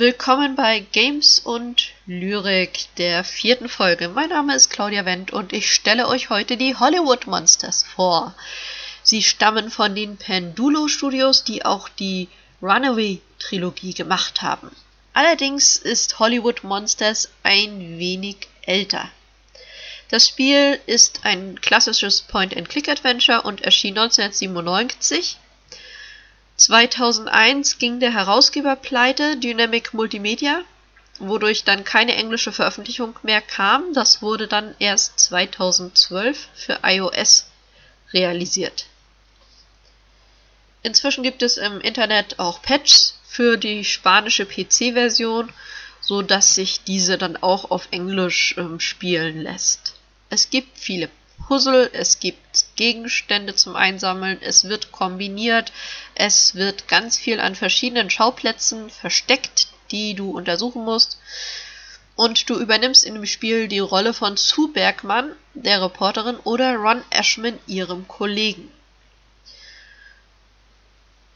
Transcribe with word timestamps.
Willkommen 0.00 0.56
bei 0.56 0.80
Games 0.92 1.40
und 1.40 1.90
Lyrik 2.06 2.86
der 2.96 3.22
vierten 3.22 3.68
Folge. 3.68 4.08
Mein 4.08 4.30
Name 4.30 4.54
ist 4.54 4.70
Claudia 4.70 5.04
Wendt 5.04 5.30
und 5.30 5.52
ich 5.52 5.70
stelle 5.70 6.08
euch 6.08 6.30
heute 6.30 6.56
die 6.56 6.74
Hollywood 6.74 7.26
Monsters 7.26 7.82
vor. 7.82 8.34
Sie 9.02 9.22
stammen 9.22 9.70
von 9.70 9.94
den 9.94 10.16
Pendulo 10.16 10.88
Studios, 10.88 11.44
die 11.44 11.66
auch 11.66 11.90
die 11.90 12.28
Runaway 12.62 13.20
Trilogie 13.38 13.92
gemacht 13.92 14.40
haben. 14.40 14.74
Allerdings 15.12 15.76
ist 15.76 16.18
Hollywood 16.18 16.64
Monsters 16.64 17.28
ein 17.42 17.98
wenig 17.98 18.48
älter. 18.62 19.06
Das 20.08 20.28
Spiel 20.28 20.80
ist 20.86 21.26
ein 21.26 21.60
klassisches 21.60 22.22
Point-and-Click-Adventure 22.22 23.42
und 23.42 23.60
erschien 23.60 23.98
1997 23.98 25.36
2001 26.60 27.78
ging 27.78 28.00
der 28.00 28.12
Herausgeber 28.12 28.76
pleite, 28.76 29.38
Dynamic 29.38 29.94
Multimedia, 29.94 30.60
wodurch 31.18 31.64
dann 31.64 31.84
keine 31.84 32.14
englische 32.14 32.52
Veröffentlichung 32.52 33.18
mehr 33.22 33.40
kam. 33.40 33.94
Das 33.94 34.20
wurde 34.20 34.46
dann 34.46 34.74
erst 34.78 35.18
2012 35.20 36.48
für 36.54 36.80
iOS 36.82 37.46
realisiert. 38.12 38.84
Inzwischen 40.82 41.22
gibt 41.22 41.42
es 41.42 41.56
im 41.56 41.80
Internet 41.80 42.38
auch 42.38 42.60
Patches 42.60 43.18
für 43.26 43.56
die 43.56 43.82
spanische 43.82 44.44
PC-Version, 44.44 45.50
so 46.02 46.20
dass 46.20 46.54
sich 46.54 46.84
diese 46.84 47.16
dann 47.16 47.38
auch 47.38 47.70
auf 47.70 47.88
Englisch 47.90 48.54
ähm, 48.58 48.80
spielen 48.80 49.40
lässt. 49.40 49.94
Es 50.28 50.50
gibt 50.50 50.78
viele 50.78 51.08
Puzzle, 51.46 51.90
es 51.92 52.20
gibt 52.20 52.66
Gegenstände 52.76 53.54
zum 53.54 53.76
Einsammeln, 53.76 54.38
es 54.40 54.64
wird 54.64 54.92
kombiniert, 54.92 55.72
es 56.14 56.54
wird 56.54 56.88
ganz 56.88 57.18
viel 57.18 57.40
an 57.40 57.54
verschiedenen 57.54 58.10
Schauplätzen 58.10 58.90
versteckt, 58.90 59.68
die 59.90 60.14
du 60.14 60.30
untersuchen 60.30 60.84
musst. 60.84 61.18
Und 62.16 62.50
du 62.50 62.58
übernimmst 62.58 63.04
in 63.04 63.14
dem 63.14 63.26
Spiel 63.26 63.66
die 63.66 63.78
Rolle 63.78 64.12
von 64.12 64.36
Sue 64.36 64.68
Bergmann, 64.68 65.34
der 65.54 65.82
Reporterin, 65.82 66.36
oder 66.36 66.74
Ron 66.76 67.02
Ashman, 67.10 67.58
ihrem 67.66 68.06
Kollegen. 68.06 68.70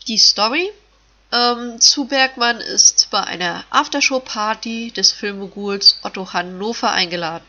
Die 0.06 0.18
Story. 0.18 0.70
Ähm, 1.32 1.80
Sue 1.80 2.06
Bergmann 2.06 2.60
ist 2.60 3.08
bei 3.10 3.24
einer 3.24 3.64
Aftershow-Party 3.70 4.92
des 4.92 5.12
Filmmoguls 5.12 5.98
Otto 6.02 6.32
Hannover 6.32 6.92
eingeladen. 6.92 7.46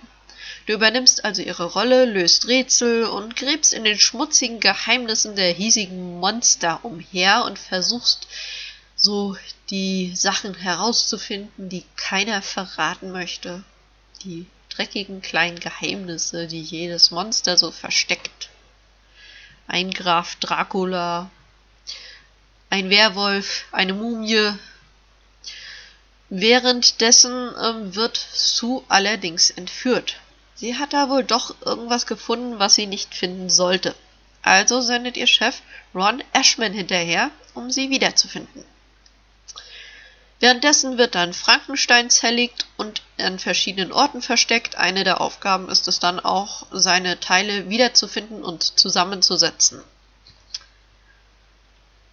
Du 0.66 0.74
übernimmst 0.74 1.24
also 1.24 1.44
ihre 1.44 1.66
Rolle, 1.66 2.06
löst 2.06 2.48
Rätsel 2.48 3.06
und 3.06 3.36
gräbst 3.36 3.72
in 3.72 3.84
den 3.84 4.00
schmutzigen 4.00 4.60
Geheimnissen 4.60 5.36
der 5.36 5.54
hiesigen 5.54 6.20
Monster 6.20 6.80
umher 6.84 7.46
und 7.46 7.60
versuchst 7.60 8.28
so 8.96 9.38
die 9.70 10.16
Sachen 10.16 10.56
herauszufinden, 10.56 11.70
die 11.70 11.84
keiner 11.96 12.42
verraten 12.42 13.12
möchte. 13.12 13.64
Die 14.24 14.48
dreckigen 14.70 15.22
kleinen 15.22 15.60
Geheimnisse, 15.60 16.48
die 16.48 16.62
jedes 16.62 17.12
Monster 17.12 17.58
so 17.58 17.70
versteckt. 17.70 18.50
Ein 19.68 19.92
Graf 19.92 20.36
Dracula, 20.38 21.30
ein 22.72 22.90
Werwolf, 22.90 23.66
eine 23.72 23.94
Mumie. 23.94 24.54
Währenddessen 26.30 27.52
ähm, 27.64 27.96
wird 27.96 28.18
Sue 28.18 28.84
allerdings 28.90 29.52
entführt. 29.52 30.20
Sie 30.56 30.78
hat 30.78 30.94
da 30.94 31.10
wohl 31.10 31.24
doch 31.24 31.56
irgendwas 31.62 32.06
gefunden, 32.06 32.60
was 32.60 32.76
sie 32.76 32.88
nicht 32.88 33.14
finden 33.14 33.50
sollte. 33.50 33.94
Also 34.42 34.82
sendet 34.82 35.18
ihr 35.18 35.28
Chef 35.28 35.62
Ron 35.94 36.24
Ashman 36.34 36.74
hinterher, 36.74 37.32
um 37.54 37.72
sie 37.72 37.90
wiederzufinden. 37.90 38.64
Währenddessen 40.40 40.98
wird 40.98 41.16
dann 41.16 41.34
Frankenstein 41.34 42.10
zerlegt 42.10 42.68
und 42.78 43.02
an 43.18 43.40
verschiedenen 43.40 43.92
Orten 43.92 44.22
versteckt. 44.22 44.76
Eine 44.76 45.04
der 45.04 45.22
Aufgaben 45.22 45.70
ist 45.70 45.88
es 45.88 46.00
dann 46.00 46.20
auch, 46.20 46.68
seine 46.72 47.20
Teile 47.20 47.70
wiederzufinden 47.70 48.44
und 48.44 48.64
zusammenzusetzen. 48.64 49.82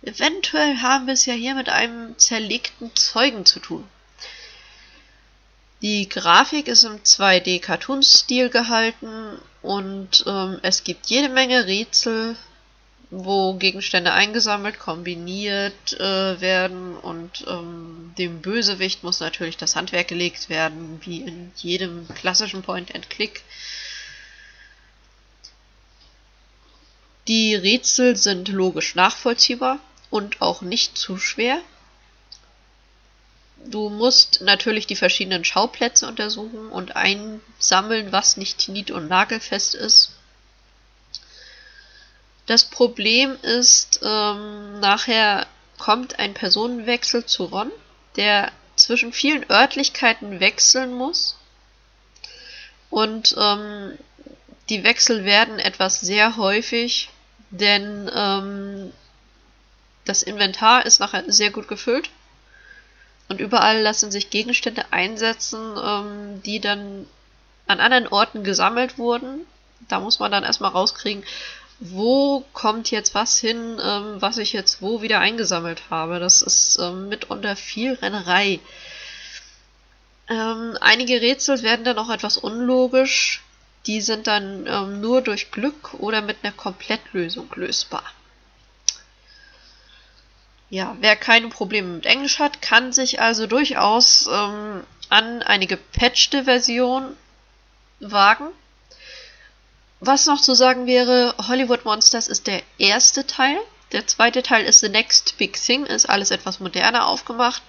Eventuell 0.02 0.78
haben 0.78 1.06
wir 1.06 1.14
es 1.14 1.26
ja 1.26 1.34
hier 1.34 1.54
mit 1.54 1.68
einem 1.68 2.18
zerlegten 2.18 2.94
Zeugen 2.96 3.44
zu 3.44 3.60
tun. 3.60 3.88
Die 5.82 6.08
Grafik 6.08 6.68
ist 6.68 6.84
im 6.84 7.02
2D-Cartoon-Stil 7.02 8.50
gehalten 8.50 9.36
und 9.62 10.22
ähm, 10.28 10.60
es 10.62 10.84
gibt 10.84 11.06
jede 11.06 11.28
Menge 11.28 11.66
Rätsel, 11.66 12.36
wo 13.10 13.54
Gegenstände 13.54 14.12
eingesammelt, 14.12 14.78
kombiniert 14.78 15.92
äh, 15.98 16.40
werden 16.40 16.96
und 16.96 17.44
ähm, 17.48 18.14
dem 18.16 18.40
Bösewicht 18.40 19.02
muss 19.02 19.18
natürlich 19.18 19.56
das 19.56 19.74
Handwerk 19.74 20.06
gelegt 20.06 20.48
werden, 20.48 21.00
wie 21.04 21.22
in 21.22 21.50
jedem 21.56 22.06
klassischen 22.14 22.62
Point-and-Click. 22.62 23.42
Die 27.26 27.56
Rätsel 27.56 28.16
sind 28.16 28.48
logisch 28.48 28.94
nachvollziehbar 28.94 29.80
und 30.10 30.40
auch 30.40 30.62
nicht 30.62 30.96
zu 30.96 31.18
schwer. 31.18 31.60
Du 33.64 33.88
musst 33.88 34.40
natürlich 34.40 34.86
die 34.86 34.96
verschiedenen 34.96 35.44
Schauplätze 35.44 36.06
untersuchen 36.06 36.68
und 36.68 36.96
einsammeln, 36.96 38.12
was 38.12 38.36
nicht 38.36 38.68
nied- 38.68 38.90
und 38.90 39.08
nagelfest 39.08 39.74
ist. 39.74 40.12
Das 42.46 42.64
Problem 42.64 43.36
ist, 43.42 44.00
ähm, 44.02 44.80
nachher 44.80 45.46
kommt 45.78 46.18
ein 46.18 46.34
Personenwechsel 46.34 47.24
zu 47.24 47.44
Ron, 47.44 47.70
der 48.16 48.50
zwischen 48.76 49.12
vielen 49.12 49.48
Örtlichkeiten 49.48 50.40
wechseln 50.40 50.92
muss. 50.92 51.36
Und 52.90 53.34
ähm, 53.38 53.96
die 54.68 54.84
Wechsel 54.84 55.24
werden 55.24 55.58
etwas 55.58 56.00
sehr 56.00 56.36
häufig, 56.36 57.10
denn 57.50 58.10
ähm, 58.14 58.92
das 60.04 60.22
Inventar 60.22 60.84
ist 60.84 61.00
nachher 61.00 61.24
sehr 61.26 61.50
gut 61.50 61.68
gefüllt. 61.68 62.10
Und 63.32 63.40
überall 63.40 63.80
lassen 63.80 64.12
sich 64.12 64.28
Gegenstände 64.28 64.92
einsetzen, 64.92 65.58
ähm, 65.82 66.42
die 66.42 66.60
dann 66.60 67.06
an 67.66 67.80
anderen 67.80 68.06
Orten 68.08 68.44
gesammelt 68.44 68.98
wurden. 68.98 69.46
Da 69.88 70.00
muss 70.00 70.18
man 70.18 70.30
dann 70.30 70.44
erstmal 70.44 70.72
rauskriegen, 70.72 71.24
wo 71.80 72.44
kommt 72.52 72.90
jetzt 72.90 73.14
was 73.14 73.38
hin, 73.38 73.80
ähm, 73.82 74.16
was 74.20 74.36
ich 74.36 74.52
jetzt 74.52 74.82
wo 74.82 75.00
wieder 75.00 75.20
eingesammelt 75.20 75.84
habe. 75.88 76.20
Das 76.20 76.42
ist 76.42 76.78
ähm, 76.78 77.08
mitunter 77.08 77.56
viel 77.56 77.94
Rennerei. 77.94 78.60
Ähm, 80.28 80.76
einige 80.82 81.22
Rätsel 81.22 81.62
werden 81.62 81.86
dann 81.86 81.96
auch 81.96 82.10
etwas 82.10 82.36
unlogisch. 82.36 83.42
Die 83.86 84.02
sind 84.02 84.26
dann 84.26 84.66
ähm, 84.66 85.00
nur 85.00 85.22
durch 85.22 85.50
Glück 85.50 85.94
oder 85.94 86.20
mit 86.20 86.36
einer 86.42 86.52
Komplettlösung 86.52 87.50
lösbar. 87.54 88.04
Ja, 90.72 90.96
wer 91.00 91.16
keine 91.16 91.48
Probleme 91.48 91.88
mit 91.88 92.06
Englisch 92.06 92.38
hat, 92.38 92.62
kann 92.62 92.94
sich 92.94 93.20
also 93.20 93.46
durchaus 93.46 94.26
ähm, 94.26 94.82
an 95.10 95.42
eine 95.42 95.66
gepatchte 95.66 96.44
Version 96.44 97.14
wagen. 98.00 98.46
Was 100.00 100.24
noch 100.24 100.40
zu 100.40 100.54
sagen 100.54 100.86
wäre, 100.86 101.34
Hollywood 101.46 101.84
Monsters 101.84 102.26
ist 102.26 102.46
der 102.46 102.62
erste 102.78 103.26
Teil. 103.26 103.58
Der 103.92 104.06
zweite 104.06 104.42
Teil 104.42 104.64
ist 104.64 104.80
The 104.80 104.88
Next 104.88 105.36
Big 105.36 105.62
Thing, 105.62 105.84
ist 105.84 106.08
alles 106.08 106.30
etwas 106.30 106.58
moderner 106.58 107.06
aufgemacht. 107.06 107.62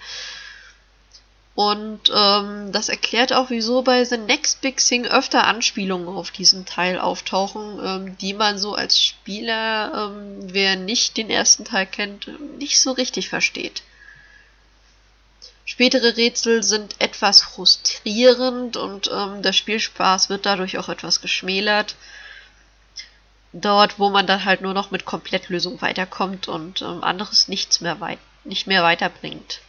Und 1.54 2.10
ähm, 2.12 2.72
das 2.72 2.88
erklärt 2.88 3.32
auch, 3.32 3.48
wieso 3.50 3.82
bei 3.82 4.04
The 4.04 4.16
Next 4.16 4.60
Big 4.60 4.78
Thing 4.78 5.06
öfter 5.06 5.46
Anspielungen 5.46 6.08
auf 6.08 6.32
diesen 6.32 6.66
Teil 6.66 6.98
auftauchen, 6.98 7.78
ähm, 7.84 8.18
die 8.18 8.34
man 8.34 8.58
so 8.58 8.74
als 8.74 9.00
Spieler, 9.00 10.10
ähm, 10.10 10.52
wer 10.52 10.74
nicht 10.74 11.16
den 11.16 11.30
ersten 11.30 11.64
Teil 11.64 11.86
kennt, 11.86 12.28
nicht 12.58 12.80
so 12.80 12.90
richtig 12.90 13.28
versteht. 13.28 13.82
Spätere 15.64 16.16
Rätsel 16.16 16.64
sind 16.64 16.96
etwas 16.98 17.42
frustrierend 17.42 18.76
und 18.76 19.08
ähm, 19.12 19.40
der 19.42 19.52
Spielspaß 19.52 20.30
wird 20.30 20.46
dadurch 20.46 20.76
auch 20.78 20.88
etwas 20.88 21.20
geschmälert. 21.20 21.94
Dort, 23.52 24.00
wo 24.00 24.10
man 24.10 24.26
dann 24.26 24.44
halt 24.44 24.60
nur 24.60 24.74
noch 24.74 24.90
mit 24.90 25.04
Komplettlösung 25.04 25.80
weiterkommt 25.80 26.48
und 26.48 26.82
ähm, 26.82 27.04
anderes 27.04 27.46
nichts 27.46 27.80
mehr 27.80 28.00
weit 28.00 28.18
nicht 28.44 28.66
mehr 28.66 28.82
weiterbringt. 28.82 29.60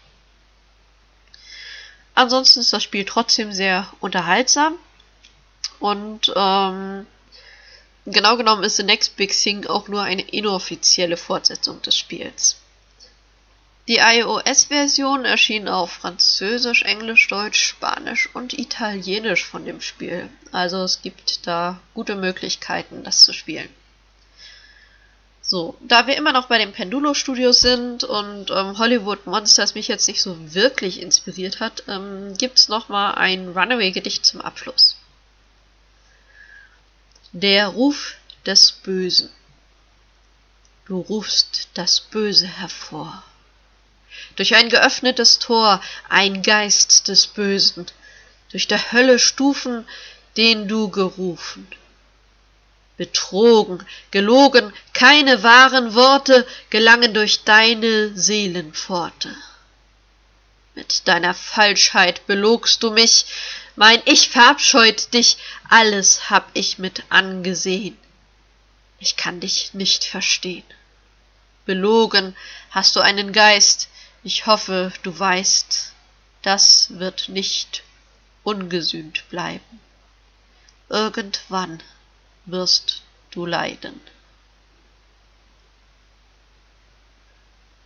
Ansonsten 2.15 2.61
ist 2.61 2.73
das 2.73 2.81
Spiel 2.81 3.05
trotzdem 3.05 3.51
sehr 3.51 3.87
unterhaltsam. 3.99 4.75
Und 5.79 6.33
ähm, 6.35 7.05
genau 8.05 8.37
genommen 8.37 8.63
ist 8.63 8.77
The 8.77 8.83
Next 8.83 9.17
Big 9.17 9.31
Thing 9.31 9.67
auch 9.67 9.87
nur 9.89 10.01
eine 10.01 10.21
inoffizielle 10.21 11.17
Fortsetzung 11.17 11.81
des 11.81 11.97
Spiels. 11.97 12.55
Die 13.87 13.97
iOS-Version 13.97 15.25
erschien 15.25 15.67
auf 15.67 15.91
Französisch, 15.91 16.81
Englisch, 16.83 17.27
Deutsch, 17.27 17.61
Spanisch 17.61 18.29
und 18.33 18.57
Italienisch 18.57 19.45
von 19.45 19.63
dem 19.63 19.79
Spiel. 19.79 20.27
Also 20.51 20.81
es 20.83 21.03
gibt 21.03 21.45
da 21.45 21.79
gute 21.93 22.15
Möglichkeiten, 22.15 23.03
das 23.03 23.21
zu 23.21 23.31
spielen. 23.31 23.69
So, 25.47 25.77
da 25.79 26.07
wir 26.07 26.17
immer 26.17 26.31
noch 26.31 26.47
bei 26.47 26.57
den 26.57 26.73
Pendulo 26.73 27.13
Studios 27.13 27.59
sind 27.59 28.03
und 28.03 28.49
ähm, 28.49 28.79
Hollywood 28.79 29.27
Monsters 29.27 29.75
mich 29.75 29.87
jetzt 29.87 30.07
nicht 30.07 30.23
so 30.23 30.35
wirklich 30.55 30.99
inspiriert 30.99 31.59
hat, 31.59 31.83
ähm, 31.87 32.35
gibt 32.35 32.57
es 32.57 32.67
nochmal 32.67 33.13
ein 33.13 33.49
Runaway-Gedicht 33.49 34.25
zum 34.25 34.41
Abschluss. 34.41 34.97
Der 37.31 37.67
Ruf 37.67 38.15
des 38.47 38.71
Bösen. 38.71 39.29
Du 40.87 40.99
rufst 40.99 41.69
das 41.75 41.99
Böse 41.99 42.47
hervor. 42.47 43.23
Durch 44.37 44.55
ein 44.55 44.69
geöffnetes 44.69 45.37
Tor 45.37 45.79
ein 46.09 46.41
Geist 46.41 47.07
des 47.07 47.27
Bösen, 47.27 47.85
durch 48.49 48.67
der 48.67 48.91
Hölle 48.91 49.19
Stufen, 49.19 49.85
den 50.37 50.67
du 50.67 50.89
gerufen 50.89 51.67
betrogen, 52.97 53.85
gelogen, 54.11 54.73
keine 54.93 55.43
wahren 55.43 55.93
Worte 55.93 56.47
gelangen 56.69 57.13
durch 57.13 57.43
deine 57.43 58.17
Seelenpforte. 58.17 59.35
Mit 60.75 61.07
deiner 61.07 61.33
Falschheit 61.33 62.27
belogst 62.27 62.83
du 62.83 62.91
mich, 62.91 63.25
mein 63.75 64.01
Ich 64.05 64.29
verabscheut 64.29 65.13
dich, 65.13 65.37
alles 65.69 66.29
hab 66.29 66.49
ich 66.53 66.77
mit 66.77 67.03
angesehen. 67.09 67.97
Ich 68.99 69.17
kann 69.17 69.39
dich 69.39 69.73
nicht 69.73 70.05
verstehen. 70.05 70.63
Belogen 71.65 72.35
hast 72.71 72.95
du 72.95 73.01
einen 73.01 73.33
Geist, 73.33 73.89
ich 74.23 74.45
hoffe, 74.45 74.91
du 75.03 75.17
weißt, 75.17 75.91
das 76.41 76.87
wird 76.99 77.29
nicht 77.29 77.83
ungesühnt 78.43 79.27
bleiben. 79.29 79.79
Irgendwann 80.89 81.81
wirst 82.45 83.01
du 83.31 83.45
leiden. 83.45 83.99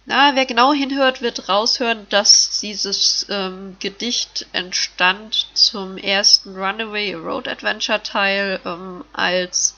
Na, 0.05 0.35
wer 0.35 0.47
genau 0.47 0.73
hinhört, 0.73 1.21
wird 1.21 1.49
raushören, 1.49 2.07
dass 2.09 2.59
dieses 2.61 3.27
ähm, 3.29 3.77
Gedicht 3.79 4.47
entstand 4.53 5.47
zum 5.53 5.97
ersten 5.97 6.55
Runaway 6.55 7.13
Road 7.13 7.47
Adventure 7.47 8.01
Teil, 8.01 8.59
ähm, 8.65 9.05
als 9.13 9.75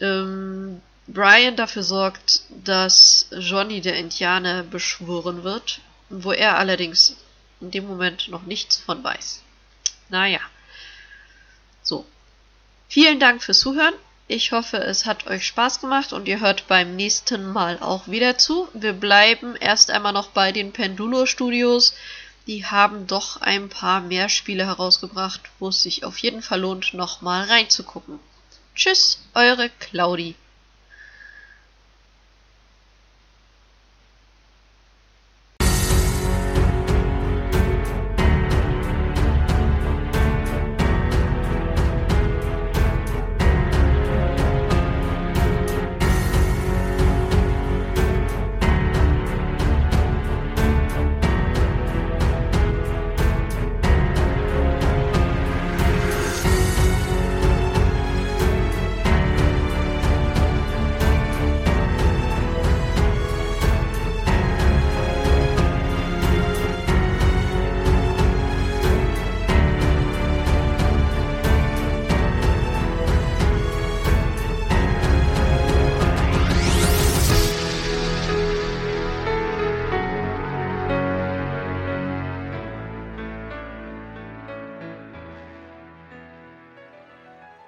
ähm, 0.00 0.82
Brian 1.06 1.54
dafür 1.54 1.84
sorgt, 1.84 2.42
dass 2.48 3.28
Johnny 3.30 3.80
der 3.80 3.96
Indianer 3.96 4.64
beschworen 4.64 5.44
wird, 5.44 5.80
wo 6.08 6.32
er 6.32 6.58
allerdings 6.58 7.16
in 7.60 7.70
dem 7.70 7.86
Moment 7.86 8.26
noch 8.26 8.42
nichts 8.42 8.76
von 8.76 9.04
weiß. 9.04 9.42
Naja. 10.08 10.40
Vielen 12.92 13.20
Dank 13.20 13.40
fürs 13.40 13.60
Zuhören. 13.60 13.94
Ich 14.26 14.50
hoffe, 14.50 14.78
es 14.78 15.06
hat 15.06 15.28
euch 15.28 15.46
Spaß 15.46 15.80
gemacht 15.80 16.12
und 16.12 16.26
ihr 16.26 16.40
hört 16.40 16.66
beim 16.66 16.96
nächsten 16.96 17.52
Mal 17.52 17.78
auch 17.80 18.08
wieder 18.08 18.36
zu. 18.36 18.66
Wir 18.74 18.92
bleiben 18.92 19.54
erst 19.54 19.92
einmal 19.92 20.12
noch 20.12 20.30
bei 20.30 20.50
den 20.50 20.72
Pendulo 20.72 21.24
Studios. 21.24 21.94
Die 22.48 22.66
haben 22.66 23.06
doch 23.06 23.40
ein 23.42 23.68
paar 23.68 24.00
mehr 24.00 24.28
Spiele 24.28 24.66
herausgebracht, 24.66 25.40
wo 25.60 25.68
es 25.68 25.84
sich 25.84 26.02
auf 26.02 26.18
jeden 26.18 26.42
Fall 26.42 26.62
lohnt, 26.62 26.92
nochmal 26.92 27.44
reinzugucken. 27.44 28.18
Tschüss, 28.74 29.22
eure 29.34 29.70
Claudi. 29.78 30.34